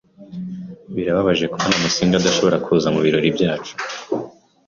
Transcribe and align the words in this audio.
Birababaje 0.95 1.45
kubona 1.53 1.75
Musinga 1.81 2.15
adashobora 2.17 2.57
kuza 2.65 2.87
mubirori 2.93 3.29
byacu. 3.37 3.73